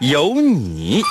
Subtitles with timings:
[0.00, 1.02] 有你。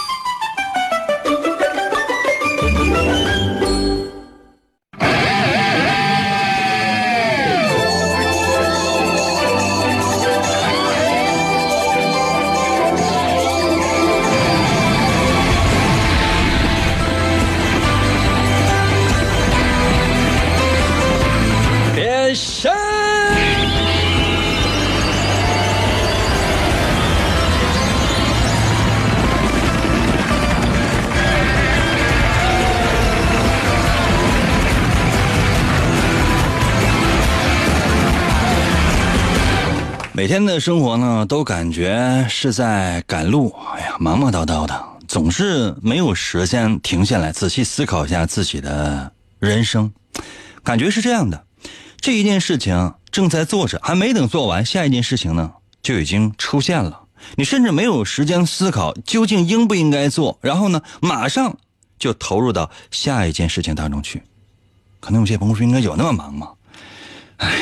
[40.18, 49.94] 每天的生活呢，都感觉是在赶路，哎呀，忙忙叨叨的，总是没有时间停下来仔细思考一下自己的人生。
[50.64, 51.46] 感觉是这样的，
[51.98, 57.04] 这一件事情正在做着，还没等做完，下一件事情呢就已经出现了。
[57.36, 61.56] 你甚至没有时间思考究竟应不应该做，然后呢，马上
[62.00, 64.24] 就投入到下一件事情当中去。
[65.00, 66.50] 可能有些朋友说，应该有那么忙吗？
[67.38, 67.56] 唉，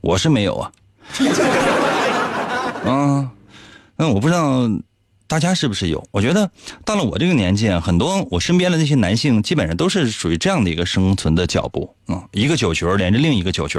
[0.00, 0.72] 我是没有啊。
[2.84, 3.30] 嗯，
[3.96, 4.68] 那我不知道
[5.26, 6.02] 大家是不是有？
[6.10, 6.50] 我觉得
[6.84, 13.78] 到了我这个年纪啊，很多我身边的那些男性，基本上都是属于这样的一个生存的脚步啊、一个酒局连着另一个酒局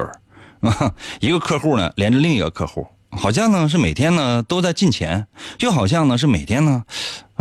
[0.62, 5.26] 啊，一个客户呢连着另一个客户，好像呢是每天呢都在进钱，
[5.58, 6.84] 就好像呢是每天呢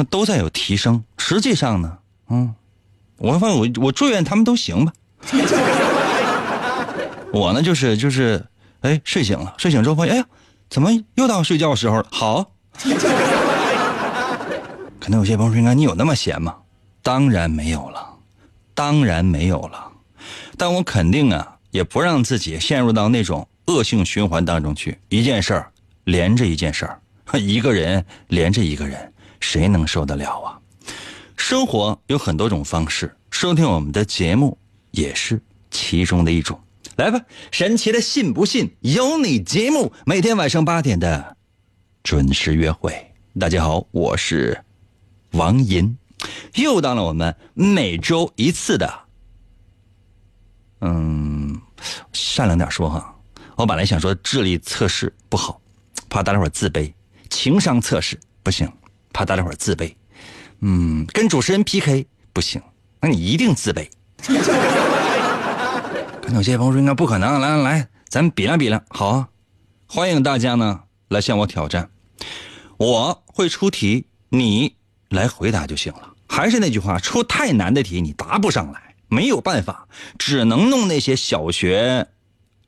[0.08, 1.02] 都在有提升。
[1.18, 1.98] 实际上呢，
[2.30, 2.54] 嗯，
[3.18, 4.92] 我发现我我祝愿他们都行吧。
[7.30, 8.42] 我呢就是就是，
[8.80, 10.26] 哎，睡醒了，睡醒之后发现，哎呀，
[10.70, 12.06] 怎么又到睡觉时候了？
[12.10, 12.52] 好，
[15.00, 16.54] 可能有些朋友说，应该你有那么闲吗？
[17.02, 18.06] 当然没有了，
[18.74, 19.90] 当然没有了。
[20.56, 25.72] 但我肯定啊，也不让自己陷入到那种恶性循环当中去，一件事儿
[26.04, 27.00] 连着一件事儿，
[27.38, 30.58] 一个人连着一个人，谁能受得了啊？
[31.36, 34.58] 生活有很多种方式，收听我们的节目
[34.90, 35.40] 也是
[35.70, 36.60] 其中的一种。
[36.98, 37.20] 来吧，
[37.52, 41.36] 神奇的信不信由你节目，每天晚上八点的
[42.02, 42.92] 准时约会。
[43.38, 44.64] 大家好，我是
[45.30, 45.96] 王银，
[46.56, 48.92] 又到了我们每周一次的，
[50.80, 51.60] 嗯，
[52.12, 53.16] 善良点说哈，
[53.54, 55.60] 我本来想说智力测试不好，
[56.08, 56.92] 怕大家伙自卑；
[57.30, 58.68] 情商测试不行，
[59.12, 59.94] 怕大家伙自卑。
[60.62, 62.60] 嗯，跟主持人 PK 不行，
[63.00, 63.88] 那你一定自卑。
[66.34, 69.28] 有些朋友说应该不可能，来来来，咱比量比量，好啊！
[69.86, 71.90] 欢迎大家呢来向我挑战，
[72.76, 74.76] 我会出题，你
[75.08, 76.10] 来回答就行了。
[76.28, 79.88] 还是那句话，出太难的题你答不上来，没有办法，
[80.18, 82.06] 只能弄那些小学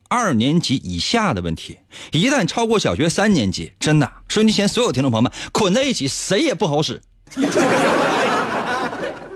[0.09, 1.78] 二年级以下的问题。
[2.12, 7.00] 一旦超过小学三年级，真的，收音机前所有听众朋友们捆在一起，谁也不好使。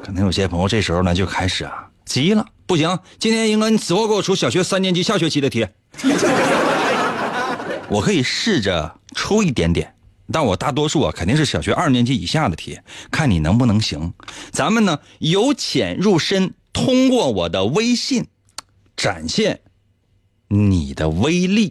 [0.02, 5.66] 可能有些朋友这时候呢就开始啊急了，不行，今天英哥你死活给我出小学三年级下学期的题。
[7.90, 9.94] 我可以试着出一点点，
[10.32, 12.80] 但我大多数啊肯定是小学二年级以下的题，
[13.10, 14.14] 看你能不能行。
[14.50, 18.26] 咱们呢由浅入深，通过我的微信
[18.96, 19.60] 展现
[20.48, 21.70] 你的威力。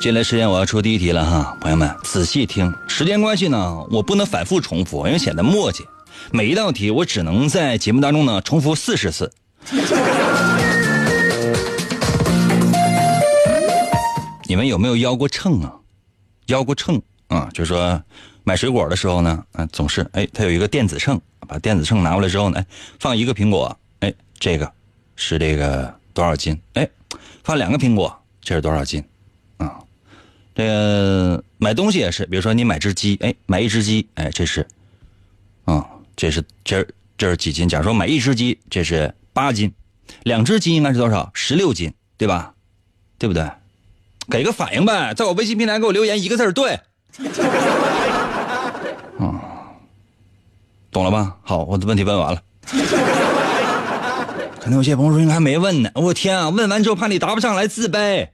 [0.00, 2.74] 接下来时间我要出第一题了哈，朋友们仔细听。
[2.88, 5.84] 时间关系呢，我不能反复重复，因为显得磨叽。
[6.32, 9.30] 每一道题我只能在节目当中呢重复四十次。
[14.48, 15.74] 你们有没有腰过秤啊？
[16.46, 18.02] 腰过秤啊，就是说
[18.42, 22.66] 买水果的时候呢，啊，总是哎，它有一个电子秤，把电子秤拿过来之后呢，哎，
[22.98, 24.72] 放一个苹果，哎，这个
[25.14, 26.58] 是这个多少斤？
[26.72, 26.88] 哎，
[27.44, 29.04] 放两个苹果，这是多少斤？
[29.58, 29.78] 啊，
[30.66, 34.66] 个买东西也是，比如说你买只鸡，哎，买一只鸡，哎，这是，
[35.64, 35.86] 啊，
[36.16, 36.86] 这是这
[37.16, 37.68] 这是几斤？
[37.68, 39.72] 假如说买一只鸡，这是八斤，
[40.24, 41.30] 两只鸡应该是多少？
[41.34, 42.54] 十六斤，对吧？
[43.18, 43.48] 对不对？
[44.30, 46.80] 给个反应呗，在我微信平台给我留言一个字儿对。
[49.18, 49.40] 啊，
[50.90, 51.36] 懂了吧？
[51.42, 52.42] 好，我的问题问完了。
[54.60, 55.90] 可能有些朋友说应该还没问呢。
[55.94, 56.50] 我天啊！
[56.50, 58.28] 问完之后怕你答不上来，自卑。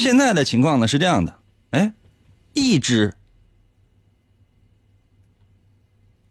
[0.00, 1.38] 现在的情况呢是这样的，
[1.72, 1.92] 哎，
[2.54, 3.12] 一只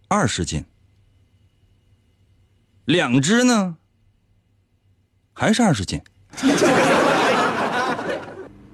[0.08, 0.66] 二十斤，
[2.86, 3.78] 两只呢
[5.34, 6.02] 还是二十斤，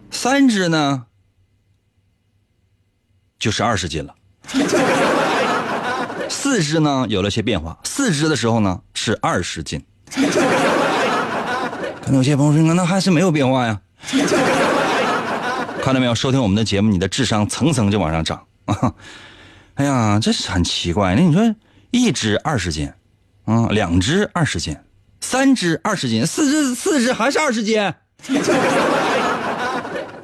[0.09, 1.07] 三只呢
[3.37, 4.15] 就是二十斤了。
[6.29, 9.85] 四只呢有了些变化，四只的时候呢是二十斤。
[12.01, 13.81] 可能有些朋友说，那还是没有变化呀。
[15.85, 16.15] 看到没有？
[16.15, 18.91] 收听我们的节目，你的智商层层就往上涨啊！
[19.75, 21.13] 哎呀，这是很奇怪。
[21.13, 21.55] 那你说，
[21.91, 22.91] 一只二十斤，
[23.43, 24.75] 啊，两只二十斤，
[25.21, 27.93] 三只二十斤，四只四只还是二十斤？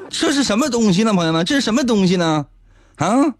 [0.09, 1.45] 这是什么东西呢，朋友们？
[1.45, 2.47] 这是什么东西呢？
[2.95, 3.35] 啊？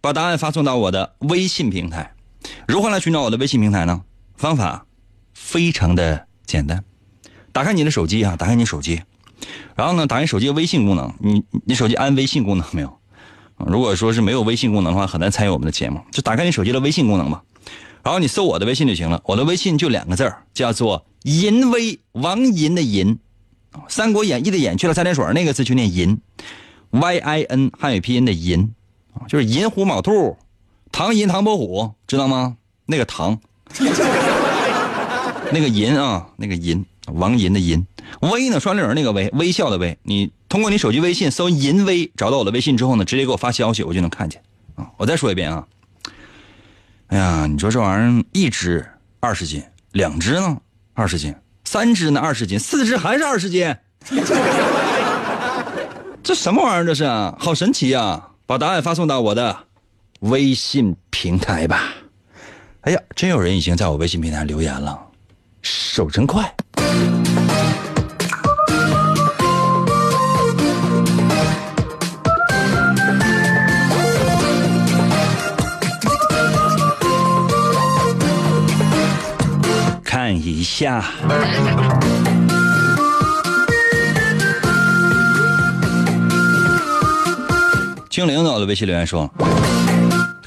[0.00, 2.12] 把答案发送到我的微信平台。
[2.66, 4.02] 如何来寻找我的微信平台呢？
[4.36, 4.84] 方法
[5.32, 6.82] 非常的简单，
[7.52, 9.00] 打开你的手机啊，打开你手机，
[9.74, 11.12] 然后呢，打开手机微信功能。
[11.20, 12.98] 你你手机安微信功能没有？
[13.58, 16.00] 如果说是没有微信功能的话，很难参与我们的节目。
[16.12, 17.42] 就打开你手机的微信功能吧，
[18.02, 19.22] 然后你搜我的微信就行了。
[19.24, 23.18] 我的微信就两个字叫做“淫威”，王淫的淫，
[23.88, 26.20] 《三国演义》的演去了三点水那个字就念淫
[26.90, 28.72] ，Y I N 汉语拼音的淫。
[29.28, 30.36] 就是银虎卯兔，
[30.92, 32.58] 唐银唐伯虎，知道吗？
[32.84, 33.38] 那个唐，
[35.50, 37.86] 那个银啊，那个银，王银的银，
[38.20, 39.98] 微呢，双立人那个微，微笑的微。
[40.02, 44.42] 你通过你手机微信搜“银微”，找到我的微信之后呢，直接给我发消息，我就能看见
[44.74, 44.86] 啊。
[44.96, 45.66] 我再说一遍啊，
[47.08, 48.86] 哎呀，你说这玩意儿一只
[49.20, 49.62] 二十斤，
[49.92, 50.56] 两只呢
[50.94, 53.74] 二十斤，三只呢二十斤，四只还是二十斤，
[56.22, 56.84] 这什么玩意儿？
[56.84, 57.04] 这是
[57.38, 58.30] 好神奇呀！
[58.46, 59.56] 把答案发送到我的
[60.20, 61.94] 微信平台吧。
[62.82, 65.05] 哎呀，真有人已经在我微信平台留言了，
[65.68, 66.54] 手真快。
[80.04, 81.04] 看一下。
[88.08, 89.28] 精灵在我的微信留言说：“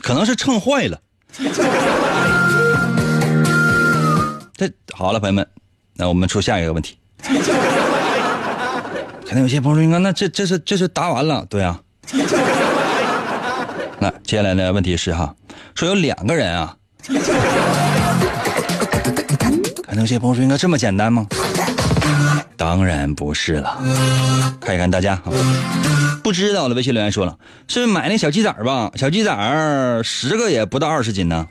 [0.01, 0.97] 可能是秤坏了。”
[4.59, 5.47] 这好了，朋友们，
[5.95, 6.97] 那我们出下一个问题。
[9.25, 11.79] 可能有些朋友说：“那那这这是这是答完了，对啊。
[13.99, 15.33] ”那接下来的问题是哈，
[15.75, 16.75] 说有两个人啊。
[19.87, 21.25] 可能有些朋友说：“应该这么简单吗？”
[22.57, 23.81] 当然不是了。
[24.59, 25.21] 看一看大家。
[26.21, 27.37] 不知道的微信留言说了，
[27.69, 28.91] 是买那小鸡仔吧？
[28.95, 31.47] 小鸡仔十个也不到二十斤呢。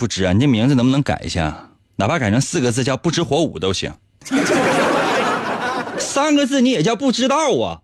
[0.00, 1.68] 不知啊，你这名字能不能改一下？
[1.96, 3.92] 哪怕改成四个字叫“不知火舞”都行。
[6.00, 7.80] 三个字你也叫不知道啊？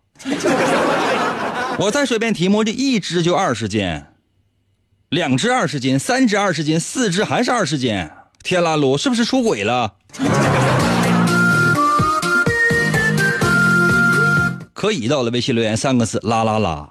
[1.79, 4.03] 我再说一遍题目：这一只就二十斤，
[5.11, 8.09] 两只二十斤，三只二十斤，四只还是二十斤。
[8.43, 9.93] 天啦噜，是不是出轨了？
[14.73, 16.89] 可以到了微信留言三个字啦啦啦，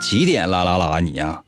[0.00, 1.42] 几点啦啦啦你呀？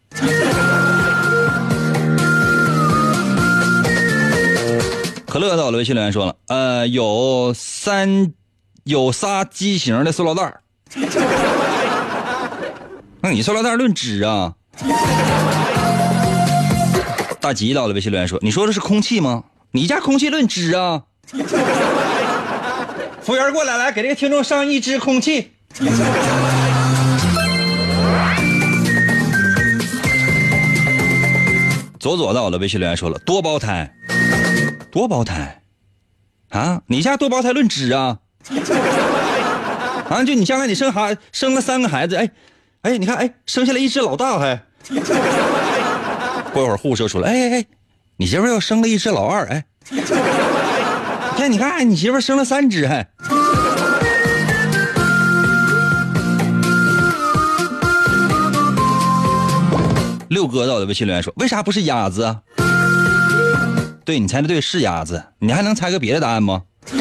[5.34, 8.32] 可乐到了微信留言说了，呃，有三
[8.84, 10.60] 有仨畸形的塑料袋
[13.20, 14.54] 那你塑料袋论只啊？
[17.40, 19.42] 大吉到了微信留言说，你说的是空气吗？
[19.72, 21.02] 你家空气论只啊？
[23.20, 25.50] 服务员过来，来给这个听众上一支空气。
[31.98, 33.90] 左左在我的微信留言说了多胞胎，
[34.94, 35.60] 多胞胎，
[36.50, 38.18] 啊，你家多胞胎论只啊？
[40.08, 42.30] 啊，就你将来你生孩生了三个孩子，哎，
[42.82, 44.62] 哎，你看，哎，生下来一只老大还。
[46.52, 47.66] 过一会儿护士又出来，哎哎哎，
[48.18, 49.64] 你媳妇又生了一只老二，哎。
[51.36, 53.08] 看，你看，你媳妇生了三只，还。
[60.28, 62.36] 六哥在我的微信留言说：“为啥不是鸭子？”
[64.04, 65.24] 对你猜的对，是鸭子。
[65.38, 66.62] 你还能猜个别的答案吗？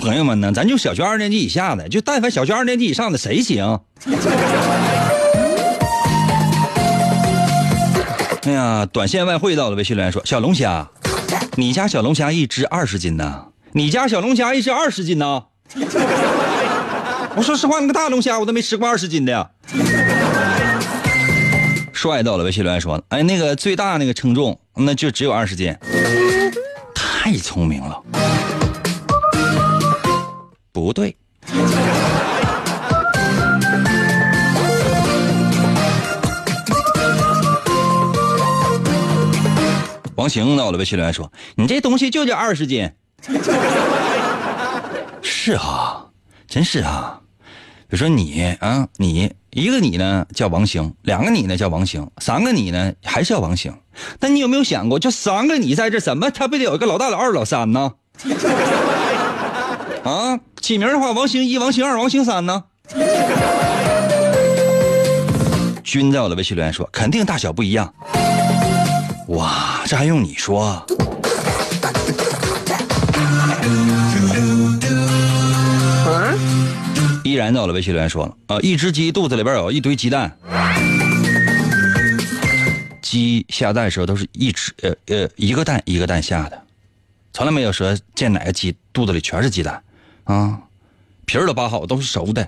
[0.00, 0.50] 朋友们呢？
[0.52, 3.80] 咱就小学二年级以下的，就但凡小学二年级以上的，谁行？
[8.44, 10.88] 哎呀，短线外汇到了，微信留言说小龙虾，
[11.56, 13.44] 你家小龙虾一只二十斤呢？
[13.72, 15.44] 你家小龙虾一只二十斤呢？
[17.36, 19.50] 我说实话，那个大龙虾我都没吃过二十斤的。
[22.00, 25.76] 帅到了，微信留言说：“哎，那个最大那个称重，那就只有二十斤。”
[26.94, 28.00] 太聪明了，
[30.70, 31.16] 不对。
[40.14, 42.88] 王行到了，微信留言说：“你这东西就叫二十斤。”
[45.20, 46.06] 是啊，
[46.46, 47.18] 真是啊。
[47.88, 53.74] 比如说你啊，你一个你呢叫王兴，两个你呢叫王兴，三个你呢还是叫王兴。
[54.20, 57.94] 但你有没有想过，就三个你在这，怎么他不得有一个老大、老二、老三呢？
[60.04, 62.62] 啊，起名的话，王兴一、王兴二、王兴三呢？
[65.82, 67.92] 君在我的微信留言说，肯定大小不一样。
[69.28, 70.86] 哇，这还用你说？
[77.48, 80.36] 依然在我的微信留言说了啊，一只鸡肚子里边有一堆鸡蛋，
[83.00, 86.62] 鸡下蛋的时候都是一只呃呃一个蛋一个蛋下的，
[87.32, 89.82] 从来没有说见哪个鸡肚子里全是鸡蛋
[90.24, 90.58] 啊，
[91.24, 92.46] 皮儿都扒好都是熟的，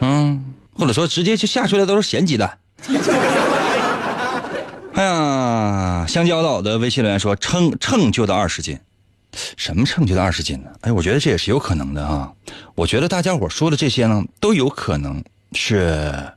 [0.00, 0.44] 嗯，
[0.74, 2.58] 或者说直接就下出来都是咸鸡蛋。
[4.94, 8.78] 哎呀，香蕉岛的微信留言说称称就到二十斤。
[9.56, 10.70] 什么称就到二十斤呢？
[10.80, 12.32] 哎，我觉得这也是有可能的啊。
[12.74, 16.32] 我觉得大家伙说的这些呢，都有可能是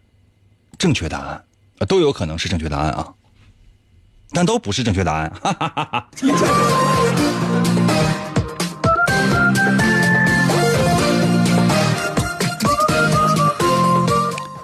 [0.78, 1.44] 正确答案，
[1.88, 3.08] 都有可能是正确答案啊，
[4.32, 5.32] 但都不是正确答案。
[5.42, 6.08] 哈哈哈哈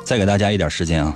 [0.04, 1.14] 再给大家一点时间啊。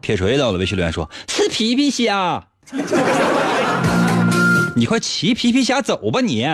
[0.00, 2.46] 铁锤到了，微信留言说吃皮皮虾。
[4.76, 6.44] 你快骑皮皮虾走吧你！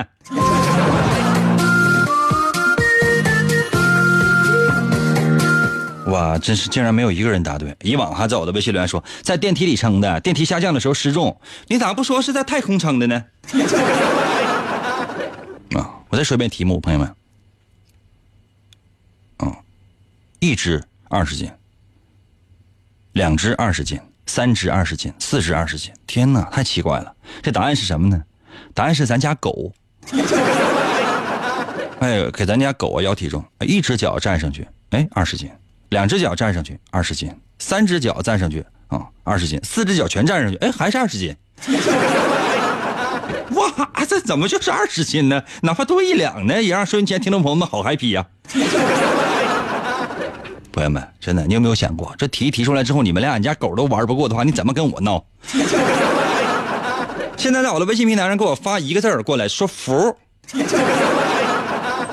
[6.06, 7.74] 哇，真是竟然没有一个人答对。
[7.82, 11.40] 以往还走的微信留言说在电梯里称的，电梯下降的时候失重。
[11.68, 13.24] 你咋不说是在太空称的呢？
[15.76, 17.08] 啊，我再说一遍题目，朋友们。
[19.38, 19.56] 啊，
[20.40, 21.50] 一只二十斤，
[23.12, 23.98] 两只二十斤。
[24.30, 27.12] 三只二十斤，四只二十斤，天哪，太奇怪了！
[27.42, 28.22] 这答案是什么呢？
[28.72, 29.72] 答案是咱家狗。
[31.98, 35.48] 哎，给咱家狗啊，摇体重，一只脚站上去，哎，二十斤；
[35.88, 41.36] 两只脚站上去，二十斤；三只脚站上去，啊，二十斤；四只脚全站上去，哎，还是二十斤。
[43.56, 45.42] 哇，这怎么就是二十斤呢？
[45.62, 48.24] 哪怕多一两呢，也让收音机前听众朋友们好 happy 呀！
[50.72, 55.24] 朋友们，真的，你有没有想过，这题提出来之后，你们连俺家狗都玩不过的话，你怎么跟我闹？
[57.36, 60.16] 现在在我的微信平台上给我发一个字儿过来，说“服”，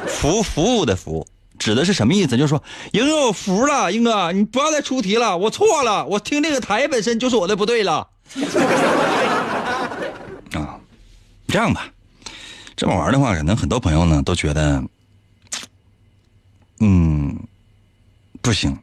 [0.07, 1.27] 服服务的“服”，
[1.59, 2.37] 指的是什么意思？
[2.37, 8.07] 就是说，英哥，我服了，英哥，你不要再出题了，我错了，我听这个台本身就是我的不对了。
[10.53, 10.79] 啊，
[11.47, 11.87] 这样吧，
[12.75, 14.81] 这么玩的话，可能很多朋友呢都觉得，
[16.79, 17.37] 嗯。
[18.47, 18.77] 不行，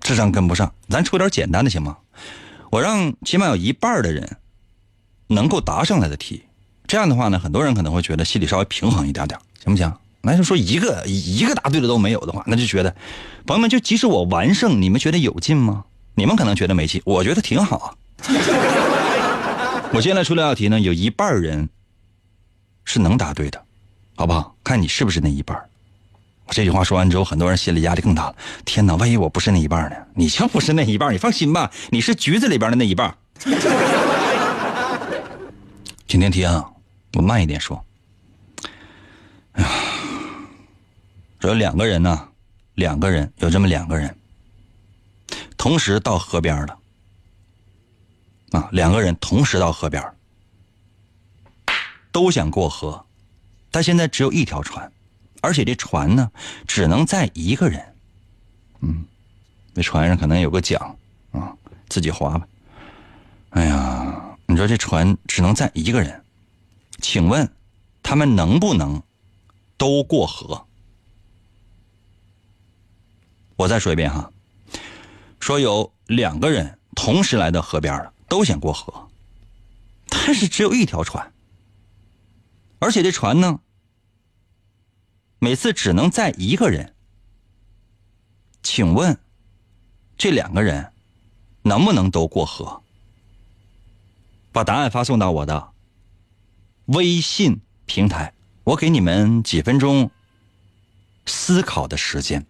[0.00, 1.96] 智商跟不上，咱出点简单的行吗？
[2.70, 4.36] 我让起码有一半的人
[5.26, 6.44] 能够答上来的题，
[6.86, 9.92] 这样的话呢，很多人可能会觉得心里稍微平衡一点点，行不行？
[10.20, 12.94] 那就说一个一个答对的都没有的话，那就觉得，
[13.44, 15.84] 朋友们，就即使我完胜，你们觉得有劲吗？
[16.14, 17.94] 你们可能觉得没劲，我觉得挺好啊。
[19.92, 21.68] 我现在出这道题呢，有一半人
[22.84, 23.60] 是能答对的，
[24.14, 24.54] 好不好？
[24.62, 25.67] 看你是不是那一半。
[26.50, 28.36] 这句话说完之后，很多人心理压力更大了。
[28.64, 29.96] 天哪，万一我不是那一半呢？
[30.14, 33.16] 你就不是那一半，你放心吧，你是橘子里边的那一半。
[36.06, 36.68] 今天题啊，
[37.14, 37.84] 我慢一点说。
[39.52, 39.70] 哎呀，
[41.42, 42.28] 有两个人呢，
[42.74, 44.16] 两个人有这么两个人，
[45.56, 46.78] 同时到河边了。
[48.52, 50.02] 啊，两个人同时到河边，
[52.10, 53.04] 都想过河，
[53.70, 54.90] 但现在只有一条船。
[55.40, 56.30] 而且这船呢，
[56.66, 57.94] 只能载一个人。
[58.80, 59.04] 嗯，
[59.74, 60.78] 那船上可能有个桨
[61.32, 61.56] 啊，
[61.88, 62.46] 自己划吧。
[63.50, 66.22] 哎呀，你说这船只能载一个人，
[67.00, 67.50] 请问
[68.02, 69.02] 他们能不能
[69.76, 70.66] 都过河？
[73.56, 74.30] 我再说一遍哈，
[75.40, 79.08] 说有两个人同时来到河边了，都想过河，
[80.08, 81.32] 但是只有一条船，
[82.78, 83.60] 而且这船呢？
[85.40, 86.94] 每次只能载一个人，
[88.62, 89.16] 请问
[90.16, 90.92] 这两个人
[91.62, 92.82] 能不能都过河？
[94.50, 95.70] 把答案发送到我的
[96.86, 98.32] 微信平台，
[98.64, 100.10] 我给你们几分钟
[101.26, 102.44] 思考的时间。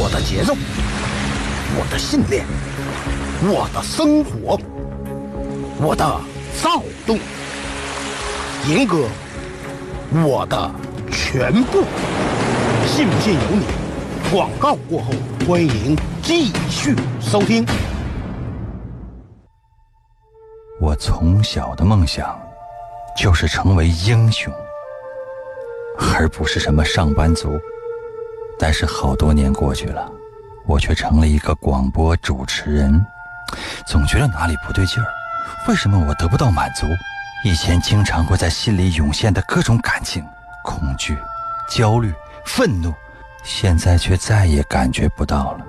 [0.00, 2.44] 我的节奏，我的信念，
[3.50, 4.60] 我的生活，
[5.80, 6.04] 我的
[6.62, 7.18] 躁动，
[8.68, 9.08] 严哥，
[10.12, 10.70] 我的
[11.10, 11.84] 全部。
[12.86, 13.64] 信不信由你。
[14.30, 15.12] 广告过后，
[15.46, 17.64] 欢迎继续收听。
[20.80, 22.38] 我从小的梦想
[23.16, 24.52] 就是成为英雄，
[26.16, 27.58] 而不是什么上班族。
[28.58, 30.10] 但是好多年过去了，
[30.66, 33.04] 我却成了一个广播主持人，
[33.86, 35.06] 总觉得哪里不对劲儿。
[35.68, 36.86] 为什么我得不到满足？
[37.44, 40.24] 以前经常会在心里涌现的各种感情，
[40.68, 41.16] 恐惧、
[41.66, 42.12] 焦虑、
[42.44, 42.92] 愤怒，
[43.42, 45.60] 现在却再也感觉不到了。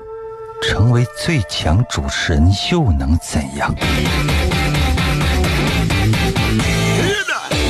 [0.61, 3.73] 成为最强主持人又能怎样？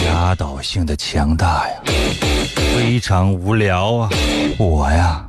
[0.07, 1.75] 压倒性的强大呀，
[2.73, 4.09] 非常无聊啊！
[4.57, 5.23] 我呀，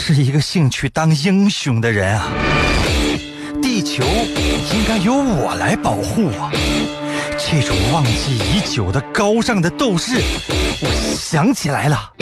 [0.00, 2.28] 是一个兴趣当英雄的人啊！
[3.60, 4.02] 地球
[4.72, 6.50] 应该由我来保护啊！
[7.50, 10.20] 这种忘记已久的高尚的斗士，
[10.82, 12.12] 我想起来了，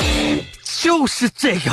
[0.62, 1.73] 就是这个。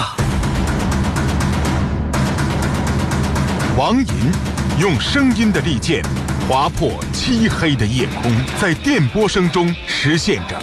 [3.77, 4.31] 王银
[4.79, 6.03] 用声音的利剑。
[6.49, 8.29] 划破漆黑的夜空，
[8.59, 10.61] 在电波声中实现着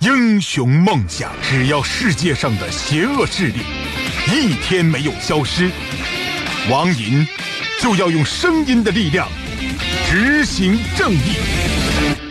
[0.00, 1.30] 英雄梦想。
[1.42, 3.60] 只要世界上的邪恶势力
[4.32, 5.70] 一天没有消失，
[6.70, 7.26] 王银
[7.82, 9.28] 就要用声音的力量
[10.08, 11.87] 执行正义。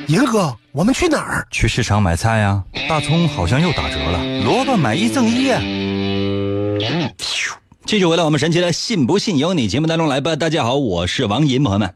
[0.08, 1.46] 银哥，我们去哪儿？
[1.52, 2.64] 去市场买菜呀！
[2.88, 5.60] 大葱好像又打折了，萝卜买一赠一呀！
[7.86, 10.38] 继续回到我们神奇的“信不信由你”节目当中来吧。
[10.38, 11.94] 大家好，我是王银，朋友们。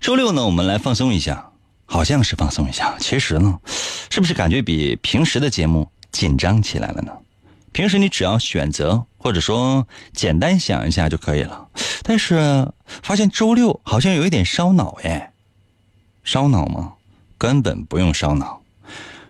[0.00, 1.50] 周六呢，我们来放松一下，
[1.84, 3.58] 好像是放松一下，其实呢，
[4.08, 7.12] 是不是感觉比平时的节目紧张起来了呢？
[7.72, 11.68] 平时你只要选择或者说简单想一下就可以了，
[12.02, 12.66] 但是
[13.02, 15.32] 发现周六好像有一点烧脑耶。
[16.24, 16.94] 烧脑吗？
[17.42, 18.62] 根本不用烧脑，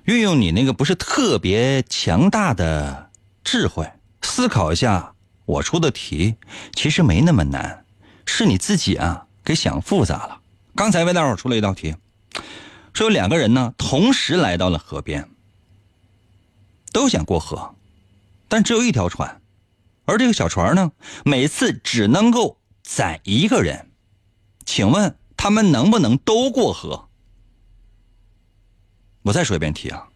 [0.05, 3.09] 运用你那个不是特别强大的
[3.42, 5.14] 智慧思考一下，
[5.46, 6.35] 我出的题
[6.75, 7.87] 其实没那么难，
[8.27, 10.42] 是你自己啊给想复杂了。
[10.77, 11.96] 刚才魏大伙出了一道题，
[12.92, 15.27] 说有两个人呢，同时来到了河边，
[16.92, 17.75] 都想过河，
[18.46, 19.40] 但只有一条船，
[20.05, 20.92] 而这个小船呢，
[21.25, 23.90] 每次只能够载一个人，
[24.66, 27.09] 请问他们能不能都过河？
[29.23, 30.09] 我再说一遍题啊，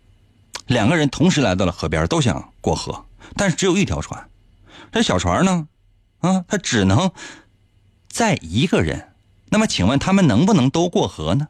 [0.67, 4.29] 两个人同时来到了河边，都想过河，但是只有一条船，
[4.91, 5.69] 这小船呢，
[6.19, 7.13] 啊，它只能
[8.09, 9.13] 载一个人。
[9.49, 11.49] 那么，请问他们能不能都过河呢？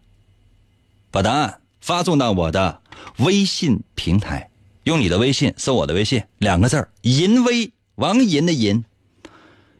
[1.10, 2.82] 把答案发送到我的
[3.20, 4.50] 微信平台，
[4.84, 8.84] 用你的微信搜我的微信，两个字儿“银威”，王银的银，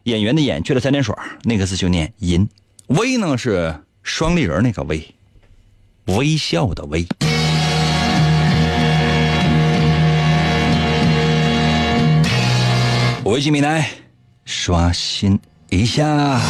[0.04, 2.48] 演员的演去了三点水，那个字就念银。
[2.86, 5.14] 威呢是双立人那个威，
[6.06, 7.06] 微笑的微。
[13.28, 13.90] 微信平台
[14.44, 16.40] 刷新一下。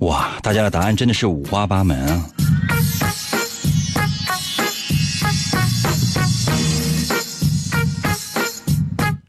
[0.00, 2.30] 哇大家的答案真的是五花八门啊！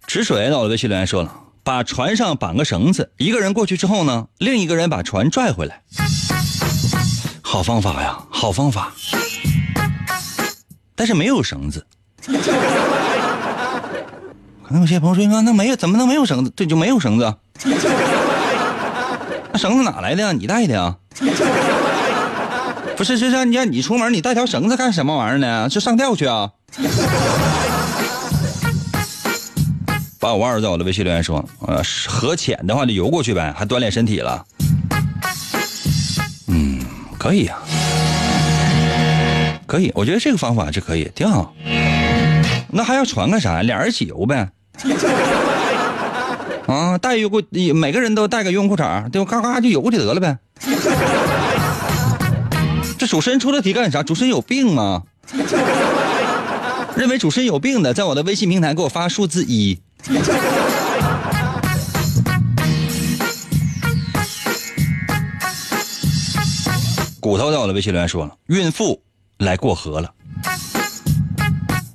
[0.08, 1.32] 止水到了微信留言说了，
[1.66, 5.82] 把船上绑个绳子，一个人过去之后呢，另一个人把船拽回来。
[7.42, 8.94] 好方法呀，好方法。
[10.96, 11.84] 但是没有绳子。
[14.64, 16.54] 可能有些朋友说，那没有，怎么能没有绳子？
[16.56, 17.34] 这就没有绳子。
[19.52, 20.32] 那绳子哪来的呀？
[20.34, 20.96] 你带的啊？
[22.96, 25.68] 不是，是是，你看你出门，你带条绳子干什么玩意儿呢？
[25.68, 26.52] 是上吊去啊？
[30.26, 34.44] 八五二在我的微信留言说：“呃，河浅的话就游过去呗，还锻炼身体了。”
[36.50, 36.84] 嗯，
[37.20, 37.60] 可以啊，
[39.68, 41.54] 可以，我觉得这个方法是可以，挺好。
[42.72, 43.62] 那还要船干啥？
[43.62, 44.50] 俩人一起游呗。
[46.66, 47.44] 啊，带游过，
[47.76, 49.30] 每个人都带个游泳裤衩，对吧？
[49.30, 50.36] 嘎嘎就游过去得了呗。
[52.98, 54.02] 这主持人出的题干啥？
[54.02, 55.04] 主持人有病吗？
[56.98, 59.78] 认为主持人有病的，在我的微信平台给我发数字一。
[67.20, 69.02] 骨头在我的微信留言说了：孕妇
[69.40, 70.12] 来过河了。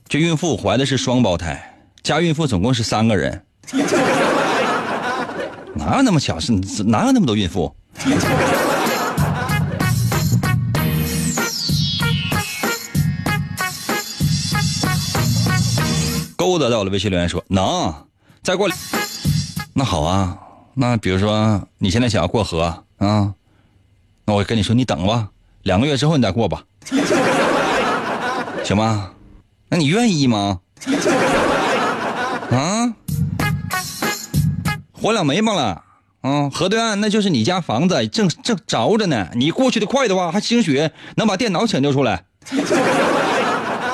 [0.09, 3.44] 这孕妇怀的是双胞胎，加孕妇总共是三个人，
[5.75, 6.40] 哪有那么巧？
[6.40, 6.53] 是
[6.85, 7.73] 哪有那么多孕妇？
[16.40, 17.94] 勾搭到了微信留言说能
[18.42, 18.66] 再过，
[19.74, 20.38] 那好啊，
[20.72, 23.35] 那比如说你现在想要过河啊，
[24.24, 25.29] 那我跟你说你等吧，
[25.64, 26.64] 两个月之后你再过吧，
[28.64, 29.11] 行吗？
[29.68, 30.61] 那你愿意吗？
[32.50, 32.94] 啊，
[34.92, 35.83] 活两眉毛了
[36.22, 36.48] 啊！
[36.48, 39.29] 河对岸那就是你家房子，正正着着呢。
[39.35, 42.24] 你过去的快的话，还兴许能把电脑抢救出来。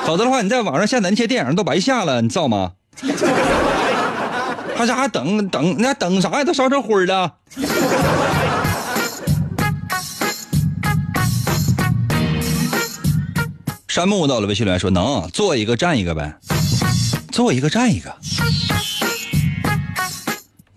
[0.07, 2.71] 否则的话，你在网上下载那些电影都白下了，你知道吗？
[4.73, 6.45] 还啥等等，那等啥呀？
[6.45, 7.33] 都烧成灰了。
[13.89, 16.37] 山木到了，微信留言说能做一个占一个呗，
[17.29, 18.15] 做一个占一个。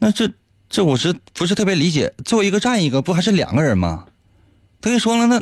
[0.00, 0.28] 那这
[0.68, 2.12] 这我是不是特别理解？
[2.24, 4.06] 做一个占一个，不还是两个人吗？
[4.80, 5.40] 他跟你说了，那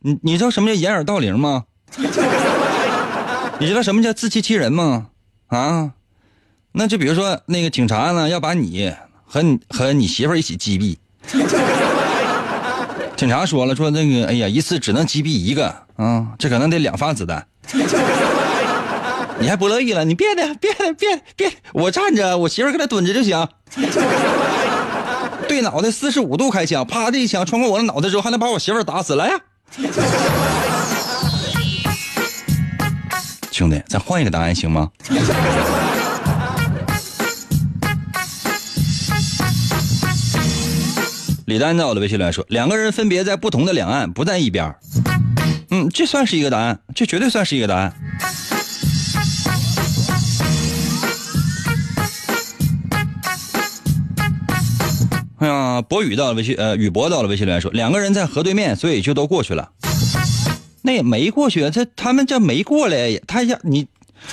[0.00, 1.66] 你你知道什么叫掩耳盗铃吗？
[3.60, 5.08] 你知道什么叫自欺欺人吗？
[5.48, 5.90] 啊？
[6.72, 8.94] 那就比如说那个警察呢，要把你
[9.24, 10.96] 和你和你媳妇一起击毙。
[13.16, 17.44] 警察说了，说那个，哎呀，一次只能击毙一个啊，这可能得两发子弹。
[19.40, 20.04] 你还不乐意了？
[20.04, 23.48] 你别的，别，别别，我站着，我媳妇搁那蹲着就行。
[25.48, 29.40] 对脑袋四十五度开枪，啪的一枪穿过我的脑袋之后，还能把我媳妇打死来呀？
[33.58, 34.88] 兄弟，咱换一个答案行吗？
[41.46, 44.72] 李丹在我的微信里说，两个人分别在不同的两岸，不在一边
[45.70, 47.92] 嗯，这算是一个答案，这绝对算是一个答案。
[55.40, 59.68] 哎呀，博宇到了微信，呃，宇博到了微信里说，两个人在河对面，所以就都过去了。
[60.88, 63.86] 那也没过去，这他们这没过来，他要你。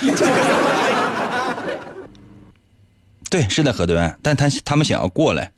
[3.28, 5.52] 对，是在河对岸，但他他们想要过来。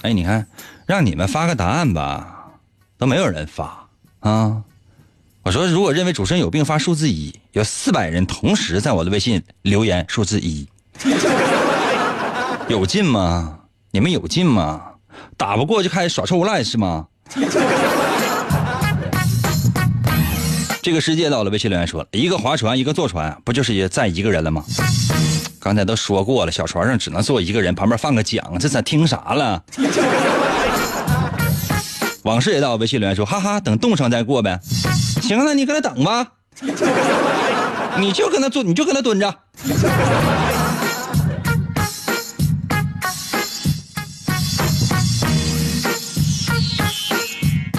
[0.00, 0.46] 哎，你看，
[0.86, 2.48] 让你们发个答案吧，
[2.96, 3.86] 都没有人发
[4.20, 4.62] 啊！
[5.42, 10.66] 我说，如果认为主持人有病，发数字一，有四百人同时在我的微信留言数字一，
[12.70, 13.58] 有劲吗？
[13.90, 14.80] 你们有劲吗？
[15.36, 17.06] 打不过就开始耍臭无赖是吗？
[20.82, 24.64] 这个世界到了，微信留言说了一个划船，一个坐船，不就是也载一个人了吗？
[25.60, 29.62] 刚才都说过了，小船上只能坐一个人，旁边放个桨，这咋听啥了？
[32.22, 34.58] 往事也到微信留言说，哈哈，等冻上再过呗。
[35.20, 36.26] 行了，你搁那等吧，
[37.98, 39.34] 你就搁那坐，你就搁那蹲着。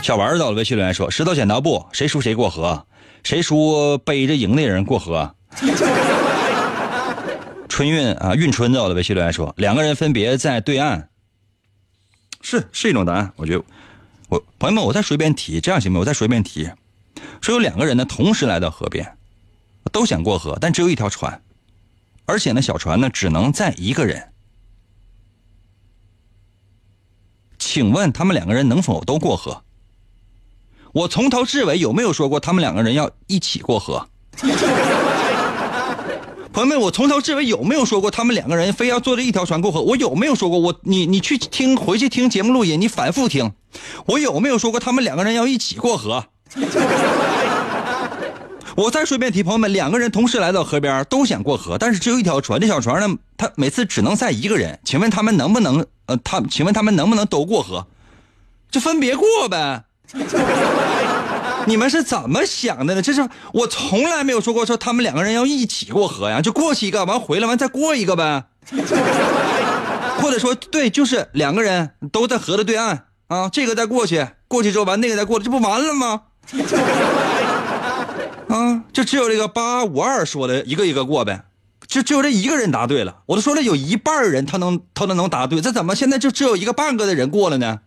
[0.09, 2.87] 小丸到了，微信留言说，石头剪刀布，谁输谁过河，
[3.23, 5.35] 谁输背着赢的人过河。
[7.67, 11.09] 春运啊，运春到了，微信留言说，两个人分别在对岸，
[12.41, 13.31] 是是一种答案。
[13.35, 13.63] 我觉得，
[14.29, 15.99] 我朋友们，我再说一遍题，这样行吗？
[15.99, 16.67] 我再说一遍题，
[17.39, 19.15] 说有两个人呢，同时来到河边，
[19.91, 21.39] 都想过河，但只有一条船，
[22.25, 24.33] 而且呢，小船呢只能载一个人。
[27.59, 29.63] 请问他们两个人能否都过河？
[30.91, 34.07] 我从头至尾有没有说过他们两个人要一起过河？
[36.51, 39.81] 朋友们，我从头至尾有没有说过他们两个人非要坐着一条船过河？
[39.81, 40.57] 我有没有说过？
[40.57, 43.51] 我你你去听回去听节目录音，你反复听，
[44.07, 46.25] 我有没有说过他们两个人要一起过河？
[48.75, 54.79] 我再说一遍，朋友们，两个人同时来到河边，都想过河，但是只有一条船，这小船呢，它每次只能载一个人。
[54.83, 57.85] 请问他们能不能呃，他请问他们能不能都过河？
[58.71, 59.83] 就分别过呗。
[61.67, 63.01] 你们是怎么想的呢？
[63.01, 68.45] 这是我从来没有说过说他们两个人要一起过河呀，就过去一个，完回来完再过一个呗。
[70.19, 76.21] 或者说，对，就是两个人都在河的对岸啊，这个再过去，过去之后完那个再过，这不完了吗？
[78.47, 81.43] 啊，就只有这个八五二说的一个一个过呗，
[81.87, 83.17] 就只有这一个人答对了。
[83.27, 87.79] 我都说了，有一半人他能他都能答对，这怎么现在就只有一个半个的人过了呢？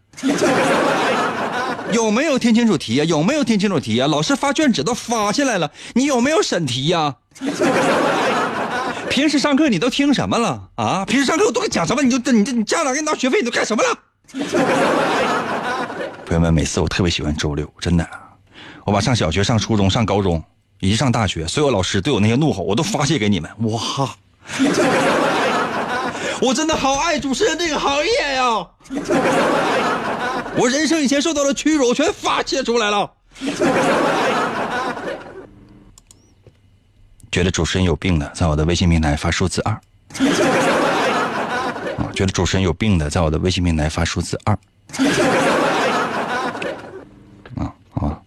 [1.93, 3.05] 有没有听清楚题呀？
[3.05, 4.07] 有没有听清楚题呀？
[4.07, 7.17] 老师发卷纸都发下来了，你有没有审题呀？
[9.11, 11.05] 平时上课你都听什么了啊？
[11.05, 12.03] 平时上课我都给讲什么？
[12.03, 13.99] 你就你这你家长给你拿学费你都干什么了？
[16.25, 18.09] 朋友们，每次我特别喜欢周六，真的，
[18.85, 20.43] 我把上小学、上初中、上高中
[20.81, 23.51] 以及上大学所有老师对我那些怒吼，我都发泄给你们。
[23.59, 24.11] 哇！
[26.41, 28.67] 我真的好爱主持人这个行业呀！
[30.57, 33.11] 我人生以前受到的屈辱全发泄出来了。
[37.31, 39.73] 觉得主持人有病的，在我的微信平台发数字二。
[41.97, 44.53] 啊，觉得主持人有病的，在我的微信平台发数字二。
[47.57, 48.21] 啊，好吧，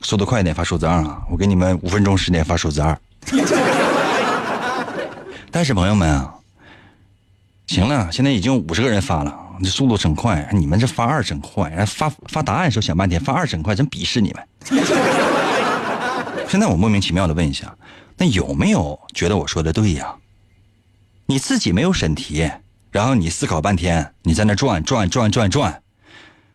[0.00, 1.20] 速度快一点发数字二啊！
[1.30, 2.98] 我给你们五分钟时间发数字二。
[5.50, 6.34] 但是朋友们啊，
[7.66, 10.48] 行了，现在已经五十个人发了，你这速度真快。
[10.52, 14.46] 你们这发二真快，发发答案的时候想半天，发二真快，真鄙视你们。
[16.48, 17.74] 现在我莫名其妙的问一下，
[18.16, 20.14] 那有没有觉得我说的对呀？
[21.26, 22.48] 你自己没有审题，
[22.92, 25.82] 然后你思考半天，你在那转转转转转，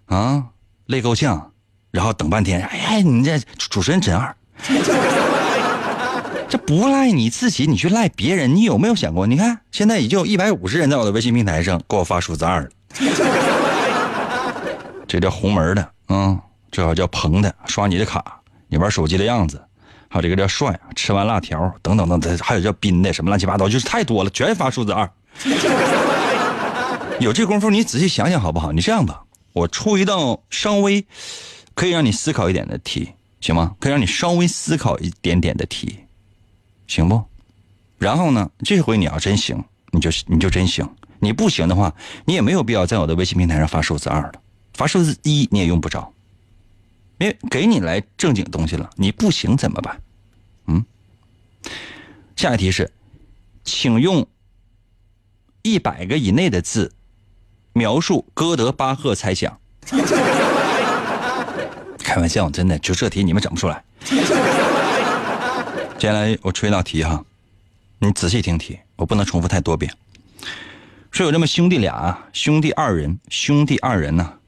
[0.06, 0.46] 啊，
[0.86, 1.52] 累够呛，
[1.92, 4.34] 然后等半天，哎，你这主持人真二，
[6.48, 9.28] 这不赖你自己，你去赖别人，你有没有想过？
[9.28, 12.70] 你看现在已经有一百五十人在我的微信平台上给我发数字二了，
[15.08, 16.40] 这叫红门的，啊，
[16.72, 19.62] 这叫棚的，刷你的卡，你玩手机的样子。
[20.10, 25.10] 还有这个叫帅，吃完辣条等等等等，还有叫冰的什么乱七八糟，就是太多了，全发数字二。
[27.22, 28.74] 有这功夫，你仔细想想好不好？
[28.74, 29.24] 你这样吧，
[29.54, 31.06] 我出一道稍微
[31.74, 33.74] 可以让你思考一点的题，行吗？
[33.80, 36.00] 可以让你稍微思考一点点的题，
[36.88, 37.24] 行不？
[37.98, 40.86] 然后呢，这回你要真行，你就你就真行；
[41.22, 41.94] 你不行的话，
[42.26, 44.34] 你也没有必要在我的微信平台上发数字二了，
[44.74, 46.12] 发数字一你也用不着。
[47.20, 50.02] 因为给你来正经东西了，你不行怎么办？
[50.66, 50.84] 嗯，
[52.36, 52.92] 下一题是，
[53.64, 54.26] 请用
[55.62, 56.92] 一百个以内的字
[57.74, 59.60] 描述哥德巴赫猜想。
[62.04, 63.84] 开玩笑，真的，就这题你们整不出来。
[66.00, 67.24] 接下来我出一道题哈，
[68.00, 69.94] 你仔细听题，我不能重复太多遍。
[71.12, 74.40] 说有这么兄弟俩，兄弟二人，兄弟二人呢，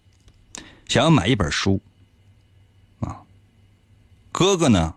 [0.88, 1.82] 想要买一本书。
[3.02, 3.22] 啊
[4.32, 4.96] 哥哥呢，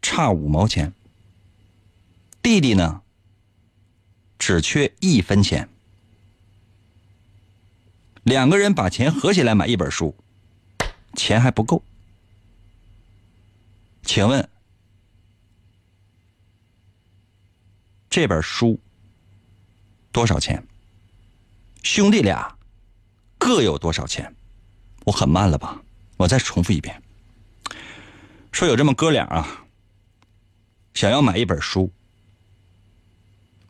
[0.00, 0.92] 差五毛钱；
[2.40, 3.02] 弟弟呢，
[4.38, 5.68] 只缺一分钱。
[8.22, 10.14] 两个人把钱合起来买一本书，
[11.14, 11.82] 钱还不够。
[14.02, 14.48] 请问
[18.08, 18.78] 这本书
[20.12, 20.66] 多少钱？
[21.82, 22.56] 兄弟俩
[23.38, 24.34] 各有多少钱？
[25.04, 25.80] 我很慢了吧？
[26.18, 27.02] 我再重复一遍。
[28.52, 29.64] 说有这么哥俩啊，
[30.92, 31.90] 想要买一本书。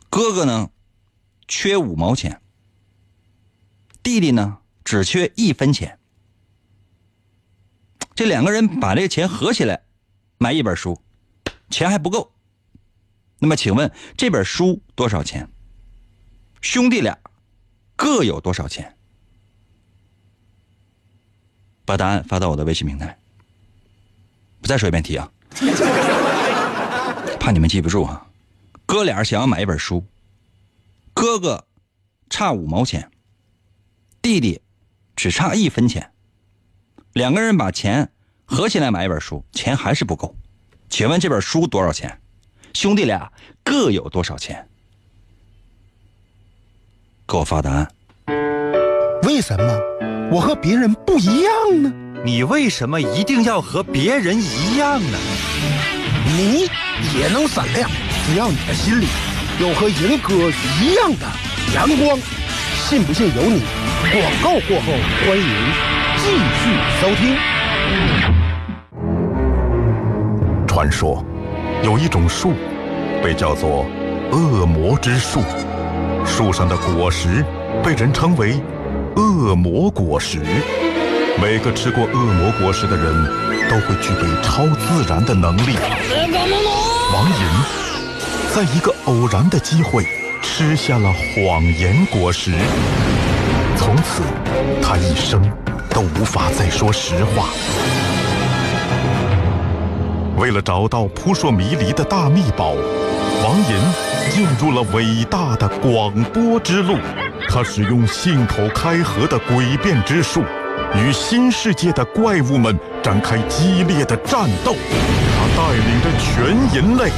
[0.09, 0.69] 哥哥呢，
[1.47, 2.33] 缺五毛钱；
[4.03, 5.97] 弟弟呢，只缺一分钱。
[8.13, 9.83] 这两个人把这个钱合起来
[10.37, 11.01] 买一本书，
[11.69, 12.33] 钱还不够。
[13.39, 15.49] 那么，请问这本书多少钱？
[16.61, 17.17] 兄弟俩
[17.95, 18.95] 各有多少钱？
[21.83, 23.17] 把答案发到我的微信平台。
[24.61, 25.31] 不再说一遍题啊，
[27.39, 28.27] 怕你们记不住啊。
[28.85, 30.05] 哥俩想要买一本书，
[31.13, 31.65] 哥哥
[32.29, 33.09] 差五毛钱，
[34.21, 34.61] 弟弟
[35.15, 36.11] 只差一分钱，
[37.13, 38.11] 两个人把钱
[38.45, 40.35] 合起来买一本书，钱还是不够。
[40.89, 42.21] 请问这本书多少钱？
[42.73, 44.69] 兄弟俩各有多少钱？
[47.31, 47.87] 给我发答案。
[49.23, 49.63] 为什么
[50.29, 51.89] 我和别人不一样呢？
[52.25, 55.17] 你为什么一定要和别人一样呢？
[56.35, 56.69] 你
[57.17, 57.89] 也能闪亮，
[58.25, 59.05] 只要你的心里
[59.61, 60.33] 有和银哥
[60.81, 61.25] 一样的
[61.73, 62.19] 阳光。
[62.75, 63.61] 信不信由你。
[64.11, 64.91] 广告过后，
[65.25, 65.45] 欢迎
[66.17, 66.27] 继
[66.59, 67.37] 续收听。
[70.67, 71.23] 传说
[71.81, 72.51] 有一种树，
[73.23, 73.85] 被叫做
[74.31, 75.39] 恶魔之树，
[76.31, 77.45] 树上的果实
[77.83, 78.57] 被人称为
[79.17, 80.39] 恶魔果实。
[81.41, 83.13] 每个吃过恶魔果实的人
[83.69, 85.75] 都会具备超自然的能力。
[87.13, 90.05] 王银在一个偶然的机会
[90.41, 92.53] 吃下了谎言果实，
[93.75, 94.23] 从此
[94.81, 95.41] 他一生
[95.89, 97.49] 都无法再说实话。
[100.37, 102.73] 为了找到扑朔迷离的大秘宝，
[103.43, 103.75] 王银
[104.29, 106.97] 进入了伟大的广播之路。
[107.49, 110.43] 他使用信口开河的诡辩之术。
[110.95, 117.09] 与新世界的怪物们展开激烈的战斗，他带领着全人类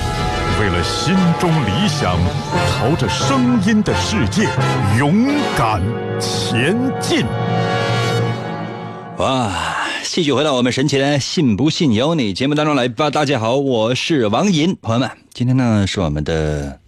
[0.60, 2.16] 为了心中理想，
[2.70, 4.48] 朝着声音的世界
[5.00, 5.26] 勇
[5.58, 5.82] 敢
[6.20, 7.26] 前进。
[9.18, 9.52] 哇！
[10.04, 13.10] 继续回到我们神奇的“信不信由你”节目当中来吧。
[13.10, 16.80] 大家好，我是王银，朋友们，今天呢是我们的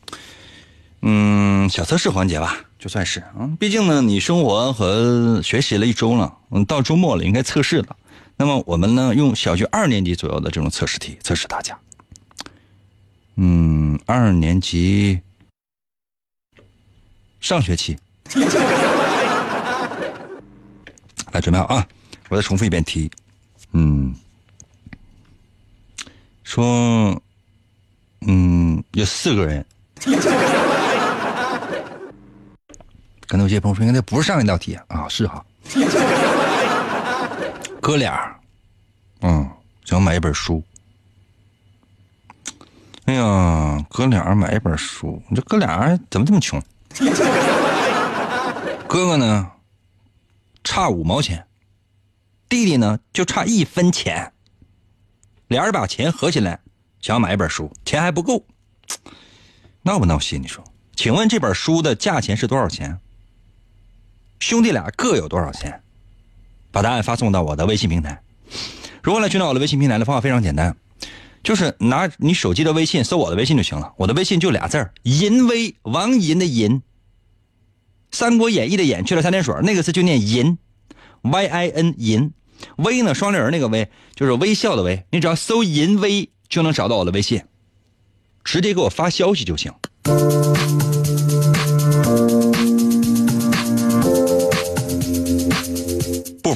[1.07, 7.95] 嗯小测试环节吧，就算是嗯，毕竟呢你生活和学习了一周了，嗯，到周末了应该测试了。
[8.35, 11.77] 那么我们呢用小学二年级左右的这种测试题测试大家。
[13.35, 15.19] 嗯，二年级
[17.39, 17.95] 上学期，
[21.31, 21.87] 来准备好啊！
[22.29, 23.11] 我再重复一遍题，
[23.73, 24.15] 嗯，
[26.43, 27.21] 说，
[28.21, 29.63] 嗯，有四个人，
[33.27, 35.43] 可能有些朋友说，应该不是上一道题啊，是哈，
[37.81, 38.39] 哥俩，
[39.21, 39.49] 嗯，
[39.83, 40.63] 想买一本书，
[43.05, 46.61] 哎呀，哥俩买一本书，你这哥俩怎么这么穷？
[48.87, 49.51] 哥哥呢，
[50.63, 51.45] 差五毛钱。
[52.47, 54.31] 弟弟呢，就差一分钱，
[55.47, 56.59] 俩人把钱合起来，
[57.01, 58.45] 想要买一本书，钱还不够，
[59.81, 60.41] 闹不闹心？
[60.41, 60.63] 你说？
[60.95, 62.99] 请问这本书的价钱是多少钱？
[64.45, 65.81] 兄弟俩各有多少钱？
[66.71, 68.21] 把答案发送到我的微信平台。
[69.01, 70.77] 如何来寻找我的微信平台的方法非常简单，
[71.41, 73.93] 就是拿你手机的微信搜我的微信就行了。
[73.97, 76.73] 我的微信就俩字儿：银威，王银的银，
[78.11, 80.59] 《三国演义》的演去了三点水，那个字就念银。
[81.23, 82.31] Y I N 银，
[82.75, 87.41] 微呢双立人那个微就是微笑的微，你只要搜银微就能找到我的微信，
[88.43, 89.73] 直接给我发消息就行。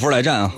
[0.10, 0.52] 来战啊！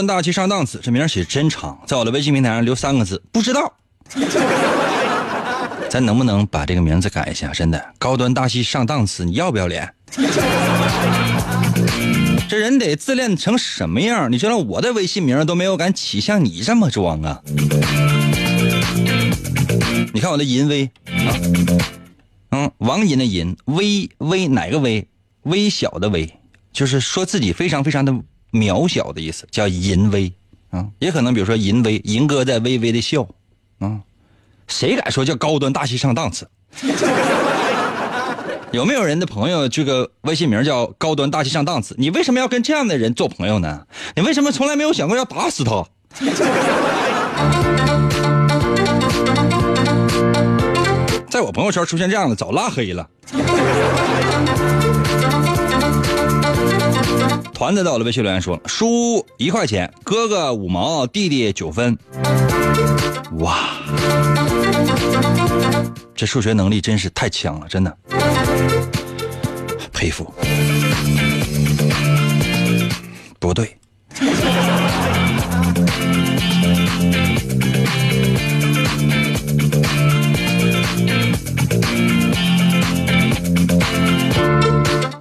[0.00, 3.70] 端大气上档次，这名写真长，在我的微信平台上留三个字，不知道。
[5.90, 7.52] 咱能不能把这个名字改一下？
[7.52, 9.92] 真的，高端大气上档次，你要不要脸？
[12.48, 14.32] 这人得自恋成什么样？
[14.32, 17.42] 你知道我的微信名都没有敢起像你这么装啊！
[20.14, 21.36] 你看我的银威啊，
[22.52, 25.06] 嗯，王银的银，微微哪个微？
[25.42, 26.38] 微小的微，
[26.72, 28.14] 就是说自己非常非常的。
[28.52, 30.32] 渺小的意思叫淫威
[30.70, 33.26] 啊，也可能比如说淫威，淫哥在微微的笑
[33.78, 34.00] 啊，
[34.66, 36.48] 谁敢说叫高端大气上档次？
[38.72, 41.96] 有没有人的朋友这个微信名叫高端大气上档次？
[41.98, 43.84] 你为什么要跟这样的人做朋友呢？
[44.14, 45.84] 你为什么从来没有想过要打死他？
[51.28, 53.08] 在我朋友圈出现这样的，早拉黑了。
[57.60, 61.94] 团子到了，微信留言说：“输一块钱，哥哥五毛，弟弟九分。”
[63.40, 63.68] 哇，
[66.14, 67.94] 这数学能力真是太强了，真的
[69.92, 70.32] 佩服。
[73.38, 73.76] 不对。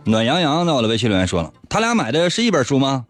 [0.09, 3.05] 暖洋洋在，我的微信留言说了，他俩买的是一本书吗？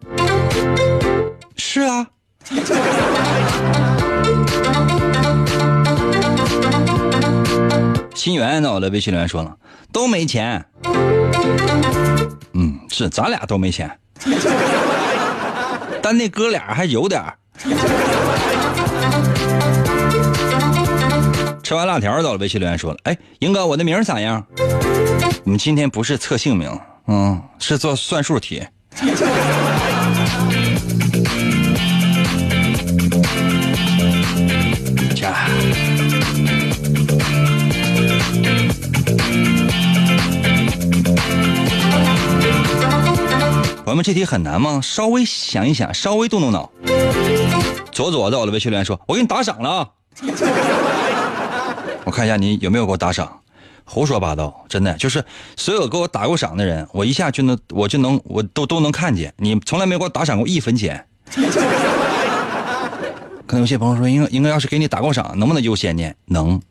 [1.55, 2.05] 是啊。
[8.13, 9.55] 新源在，我的微信留言说了，
[9.93, 10.65] 都没钱。
[12.51, 13.89] 嗯，是，咱俩都没钱，
[16.03, 17.23] 但那哥俩还有点
[21.63, 24.45] 吃完辣条，到了微信留言说了，哎，英哥，我的名咋样？
[25.45, 26.69] 我们今天不是测姓名。
[27.11, 28.63] 嗯，是做算术题。
[35.15, 35.33] 加。
[43.85, 44.79] 我们这题很难吗？
[44.83, 46.69] 稍微想一想，稍微动动脑。
[47.91, 49.87] 左左在我的微信留言说：“我给你打赏了啊！”
[52.05, 53.41] 我看一下你有没有给我打赏。
[53.89, 55.25] 胡说八道，真的就是
[55.57, 59.33] 所有给我打过赏的人，我一下就能，我就能，我都都能看见。
[59.37, 61.03] 你从来没给我打赏过一分钱，
[63.47, 66.13] 可能有些朋友说，应该应该要是给你打过赏，能不能优先呢？
[66.25, 66.61] 能。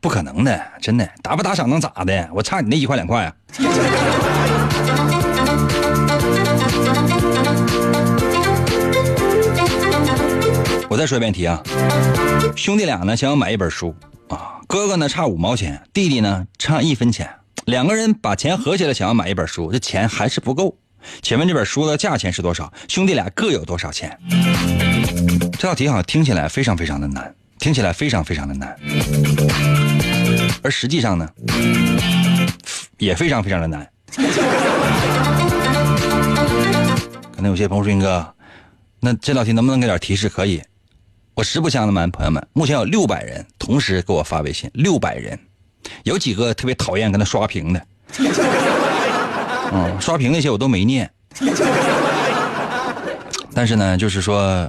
[0.00, 2.28] 不可能的，真的打不打赏能咋的？
[2.32, 3.34] 我差你那一块两块啊！
[10.90, 11.62] 我再说一遍题啊，
[12.56, 13.94] 兄弟俩呢想要买一本书
[14.28, 17.28] 啊，哥哥呢差五毛钱，弟弟呢差一分钱，
[17.66, 20.78] 两个人把钱合起来想要买一本书，这钱还是不够。
[21.20, 22.72] 请问这本书的价钱是多少？
[22.88, 24.18] 兄弟俩各有多少钱？
[25.58, 28.74] 这道题好像听起来非常非常的难，听起来非常非常的难，
[30.62, 31.28] 而实际上呢，
[32.96, 33.86] 也非常非常的难。
[37.36, 38.34] 可能有些朋友说：“云哥，
[39.00, 40.60] 那这道题能不能给点提示？”可以，
[41.38, 45.38] 我实不相瞒朋友们，目前有六百人同时给我发微信，六百人，
[46.02, 47.86] 有几个特别讨厌跟他刷屏的，
[49.72, 51.08] 嗯，刷屏那些我都没念，
[53.54, 54.68] 但是呢，就是说，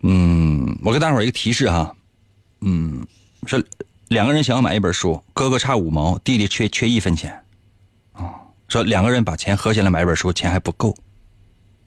[0.00, 1.94] 嗯，我给大伙儿一个提示哈，
[2.62, 3.06] 嗯，
[3.46, 3.62] 说
[4.08, 7.40] 两个人想要买一本书，哥哥差五毛，弟弟缺缺一分钱，
[8.14, 8.34] 啊，
[8.66, 10.92] 说两个人把钱合起来买一本书，钱还不够。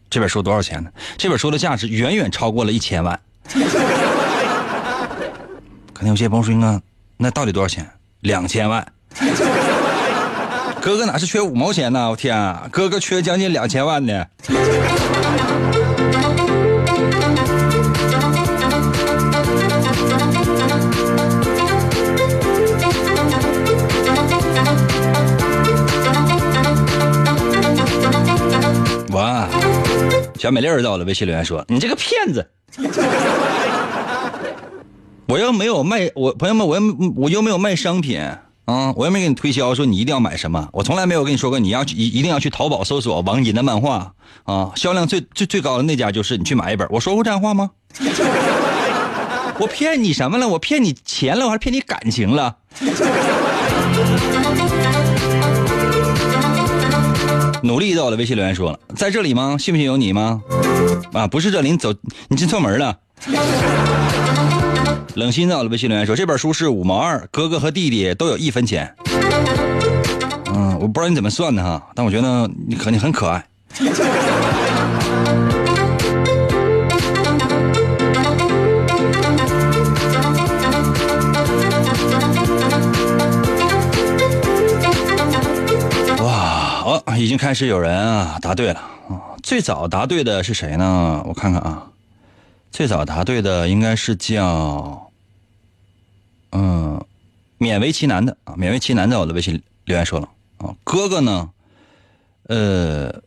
[0.10, 0.90] 这本书多少钱呢？
[1.18, 3.20] 这本书的价值远远超过了一千万。
[5.94, 6.80] 肯定有些朋友说：“啊，
[7.18, 7.86] 那到底多少钱？
[8.22, 8.86] 两千万。
[10.82, 12.10] 哥哥哪是缺五毛钱呢？
[12.10, 14.26] 我天，哥哥缺将近两千万呢。
[30.40, 32.50] 小美丽儿到了，微信留言说：“你这个骗子！
[35.28, 36.82] 我又没有卖我朋友们，我又
[37.18, 38.22] 我又没有卖商品
[38.64, 44.14] 啊，我又没给你推销说你一定要买什么，我从来没有跟你说过你要一一定要去淘宝搜索王银的漫画
[44.46, 47.72] 啊，销量最最最高的那家就是你去买一本，我说过这样话吗？
[49.60, 50.48] 我骗你什么了？
[50.48, 52.56] 我骗你钱了，我还是骗你感情了？”
[57.62, 59.58] 努力到了，微信留言说了，在这里吗？
[59.60, 60.42] 信不信由你吗？
[61.14, 61.94] 啊，不是这里，你走，
[62.30, 62.98] 你进错门了。
[65.16, 68.94] 冷心到了，微信留言说这本书是五毛二，哥哥和弟弟都有一分钱。
[70.54, 73.46] 嗯，我不知道你怎么算的哈，但我觉得你肯定很可爱。
[87.18, 89.36] 已经开始有人啊答对了啊！
[89.44, 91.24] 最早答对的是谁呢？
[91.26, 91.92] 我看看啊，
[92.72, 95.12] 最早答对的应该是叫
[96.52, 97.04] 嗯，
[97.58, 101.50] 勉为其难的啊，勉为其难在我的微信留言说了啊，哥哥呢，
[102.44, 103.22] 呃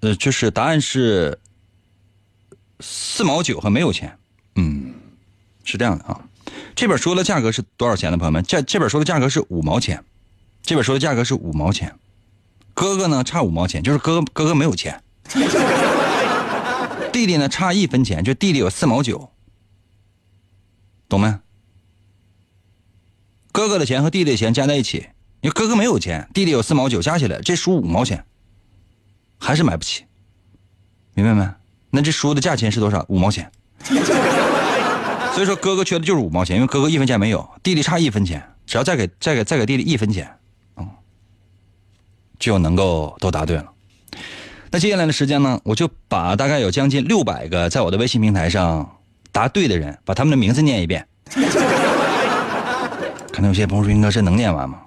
[0.00, 1.38] 呃，就是答案是
[2.80, 4.16] 四毛九和没有钱，
[4.54, 4.94] 嗯，
[5.64, 6.20] 是这样的啊。
[6.74, 8.16] 这本书的价格是多少钱呢？
[8.16, 10.04] 朋友们，这这本书的价格是五毛钱，
[10.62, 11.94] 这本书的价格是五毛钱。
[12.78, 15.02] 哥哥呢差五毛钱，就是哥哥哥哥没有钱。
[17.12, 19.32] 弟弟呢差一分钱，就弟弟有四毛九，
[21.08, 21.34] 懂没？
[23.50, 25.08] 哥哥的钱和弟弟的钱加在一起，
[25.40, 28.24] 因为哥哥没有钱，弟弟有四毛九，加起来这书五毛钱，
[29.40, 30.04] 还是买不起，
[31.14, 31.50] 明白没？
[31.90, 33.04] 那这书的价钱是多少？
[33.08, 33.50] 五毛钱。
[35.34, 40.37] 所以说哥哥缺的就是五毛钱，因为哥哥一分钱没有，弟弟差一分钱，只要再给再给再给弟弟一分钱。
[42.38, 43.66] 就能够都答对了。
[44.70, 48.98] 那接下来的时间呢，我就把大概有将近六百个在我的微信平台上
[49.32, 51.06] 答对的人，把他们的名字念一遍。
[53.32, 54.80] 可能有些朋友说：“应该是能念完吗？”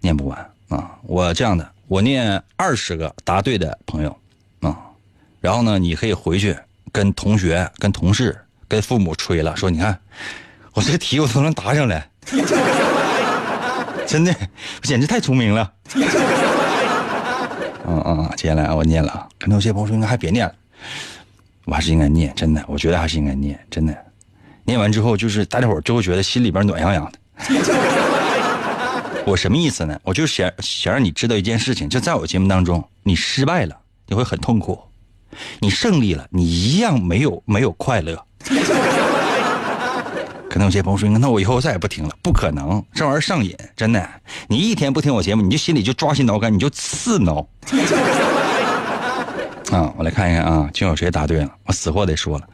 [0.00, 0.38] 念不完
[0.68, 0.90] 啊！
[1.02, 4.16] 我这样的，我念二十个答对的朋友
[4.60, 4.76] 啊，
[5.40, 6.56] 然后呢，你可以回去
[6.92, 8.38] 跟同学、跟同事、
[8.68, 9.98] 跟父母吹了，说：“你看，
[10.72, 12.08] 我这题我都能答上来，
[14.06, 14.32] 真的，
[14.80, 15.72] 我简直太聪明了。”
[17.88, 20.54] 嗯嗯，接下来我念了啊，可能有些朋友说应该还别念了，
[21.64, 23.96] 我还是应该念，真的，我觉得还是应该念，真的，
[24.64, 27.18] 念完之后就是大家伙就会觉得心里边暖洋洋的。
[29.24, 29.98] 我什么意思呢？
[30.02, 33.76] 我就想想让你知道一件事情，就在我节目当中，你失败了
[34.06, 34.78] 你会很痛苦，
[35.60, 38.24] 你胜利了你一样没有没有快乐。
[40.56, 44.08] 可能有些朋友说：“那我以后再也不听了。”不可能，这玩意儿上瘾，真的。
[44.48, 47.46] 你一天不听我节目，你就心里就抓心挠肝，你就刺挠。
[49.70, 51.50] 啊，我来看一看啊，就有谁答对了？
[51.66, 52.48] 我死活得说了，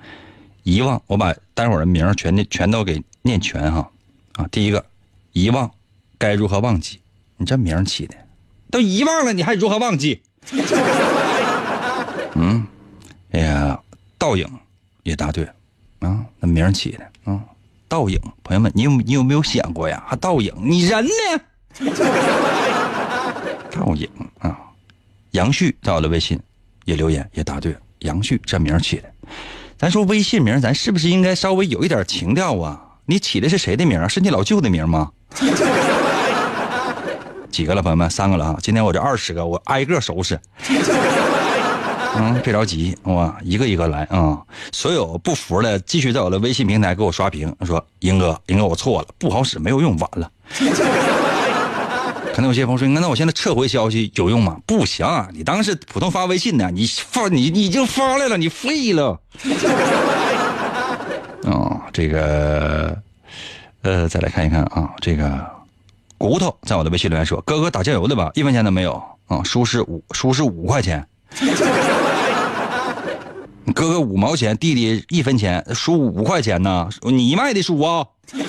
[0.64, 1.00] 遗忘。
[1.06, 3.88] 我把待会儿的名全全都给念全哈。
[4.32, 4.84] 啊，第一个，
[5.30, 5.70] 遗忘，
[6.18, 7.00] 该如何忘记？
[7.36, 8.16] 你这名起的，
[8.68, 10.20] 都遗忘了，你还如何忘记？
[12.34, 12.66] 嗯，
[13.30, 13.80] 哎呀，
[14.18, 14.44] 倒影
[15.04, 15.44] 也答对
[16.00, 17.40] 啊，那名起的啊，
[17.92, 20.02] 倒影，朋友们，你有你有没有想过呀？
[20.06, 21.12] 还倒影，你人呢？
[23.70, 24.58] 倒影啊，
[25.32, 26.40] 杨旭在我的微信
[26.86, 29.04] 也留言也答对，杨旭这名起的。
[29.76, 32.82] 咱说微信名，咱是不是应该稍微有一点情调啊？
[33.04, 34.08] 你起的是谁的名啊？
[34.08, 35.10] 是你老舅的名吗？
[37.50, 38.08] 几个了，朋友们？
[38.08, 38.58] 三个了啊！
[38.62, 40.40] 今天我这二十个，我挨个收拾。
[42.14, 44.38] 嗯，别着急，我，一个一个来啊！
[44.70, 50.30] 所有不服的，继续在我的微信平台给我刷屏，说：“英哥，英哥，我错了，不好使，没有用，晚了。
[52.34, 59.18] ”可能有些朋友说：“那我现在撤回消息有用吗？”不行，你当时普通发微信呢，你发你你已经发来了，你废了。
[61.44, 62.96] 哦，这个，
[63.82, 65.44] 呃，再来看一看啊，这个
[66.18, 71.04] 骨头在我的微信留言说：“哥哥打酱油的吧，一分钱都没有啊，输是五输是五块钱，
[73.74, 78.06] 哥哥五毛钱，弟弟一分钱，输五块钱呢，你卖的输啊。”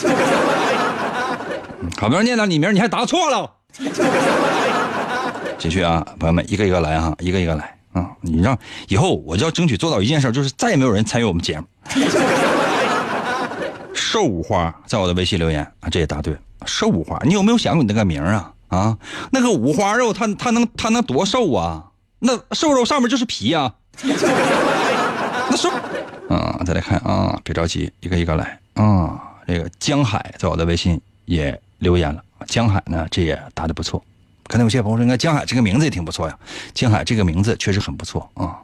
[2.00, 3.52] 好不容易念到你名，你还答错了。
[5.58, 8.10] 继续啊，朋友们，一个一个来哈，一个一个来啊！
[8.22, 8.58] 你让
[8.88, 11.66] 以后我就要争取做到一件事，就是再也没有人参与我们节目。
[13.94, 16.36] 瘦五花在我的微信留言啊，这也答对。
[16.66, 18.52] 瘦五花，你有没有想过你那个名啊？
[18.70, 18.98] 啊，
[19.32, 21.86] 那个五花肉，它它能它能多瘦啊？
[22.20, 23.74] 那瘦肉上面就是皮呀。
[25.54, 25.70] 那瘦
[26.30, 29.22] 啊，再来看啊，别着急，一个一个来啊。
[29.46, 32.20] 这个江海在我的微信也留言了。
[32.48, 34.04] 江海呢，这也答的不错。
[34.48, 36.36] 可能有些朋友说，应该江海这个名字也挺不错呀。
[36.74, 38.58] 江海这个名字确实很不错啊。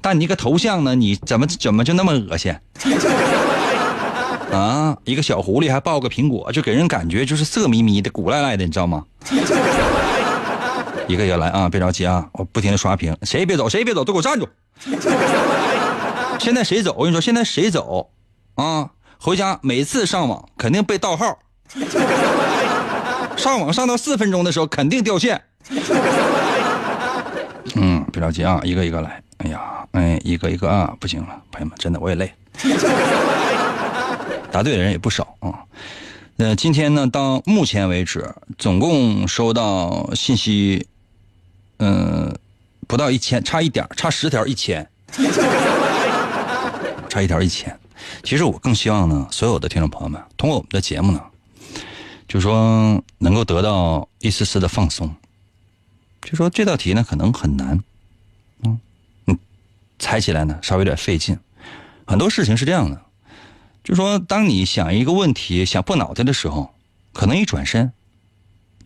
[0.00, 2.52] 但你个头像呢，你怎么怎么就那么恶心？
[4.50, 9.04] 啊，一个小狐狸还抱个苹果，就给人感觉就是色眯眯的、古赖赖的，你知道吗？
[11.06, 14.48] 一个一个来啊，别着急啊，我不停的刷屏，谁也别走，谁也别走，都给我站住！
[16.40, 16.94] 现在谁走？
[16.98, 18.10] 我跟你说，现在谁走
[18.54, 18.90] 啊？
[19.18, 21.38] 回家每次上网肯定被盗号。
[23.36, 25.42] 上网上到四分钟的时候，肯定掉线。
[27.76, 29.22] 嗯，别着急啊，一个一个来。
[29.38, 29.60] 哎呀，
[29.92, 32.32] 哎，一个一个啊，不行了，朋友们，真的我也累。
[34.52, 35.64] 答对的人也不少啊。
[36.36, 40.86] 那今天呢，到目前为止，总共收到信息，
[41.78, 42.32] 嗯，
[42.86, 44.88] 不到一千，差一点，差十条一千，
[47.14, 47.78] 差一条一千。
[48.24, 51.22] 其实我更希望呢，所有的听众朋友们通过我们的节目呢。
[52.26, 55.14] 就说能够得到一丝丝的放松。
[56.22, 57.80] 就说这道题呢可能很难，
[58.64, 58.80] 嗯
[59.26, 59.38] 嗯，
[60.00, 61.38] 猜起来呢稍微有点费劲。
[62.04, 63.00] 很多事情是这样的，
[63.84, 66.74] 就说当你想一个问题想破脑袋的时候，
[67.12, 67.92] 可能一转身，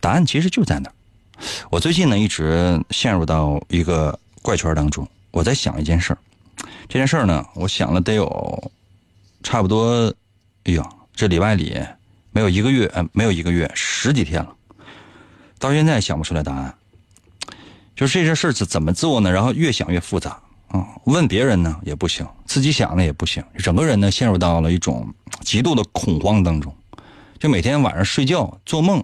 [0.00, 0.94] 答案其实就在那儿。
[1.70, 6.18] 我最近呢一直陷入到一个怪圈当中，我在想一件事儿。
[6.88, 8.72] 这件事儿呢，我想了得有
[9.42, 10.12] 差不多，
[10.64, 11.80] 哎呀，这里外里。
[12.30, 14.54] 没有一个月，没有一个月，十几天了，
[15.58, 16.72] 到现在想不出来答案。
[17.96, 19.32] 就是这件事怎怎么做呢？
[19.32, 20.86] 然后越想越复杂啊！
[21.04, 26.72] 问别人呢也不行，自己想呢也不行，整个人呢陷入到了一种极度的恐慌当中。
[27.40, 29.02] 就每天晚上睡觉做梦，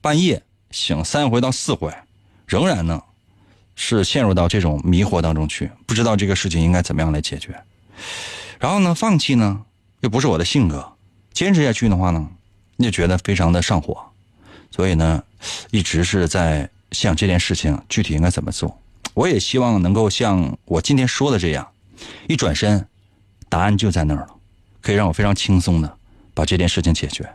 [0.00, 1.92] 半夜醒三回到四回，
[2.46, 3.02] 仍然呢
[3.76, 7.54] 是陷入到这种迷惑当中去，不知道这个事情应该怎么样来解决。
[8.58, 9.62] 然后呢，放弃呢
[10.00, 10.92] 又不是我的性格，
[11.32, 12.28] 坚持下去的话呢？
[12.76, 13.96] 你就觉得非常的上火，
[14.70, 15.22] 所以呢，
[15.70, 18.76] 一直是在想这件事情具体应该怎么做。
[19.14, 21.68] 我也希望能够像我今天说的这样，
[22.26, 22.84] 一转身，
[23.48, 24.28] 答案就在那儿了，
[24.80, 25.96] 可以让我非常轻松的
[26.34, 27.28] 把这件事情解决。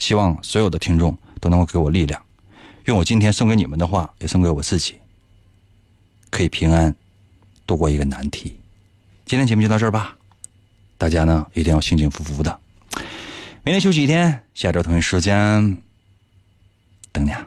[0.00, 2.20] 希望所有的听众都能够给我力量，
[2.86, 4.96] 用我今天送给你们的话，也送给我自己，
[6.34, 6.92] 可以平安
[7.64, 8.56] 度过一个难题。
[9.24, 10.16] 今天节目就到这儿吧，
[10.98, 12.58] 大家呢一定要幸幸福福的。
[13.62, 15.78] 明天休息一天，下周同一时间
[17.12, 17.46] 等你啊。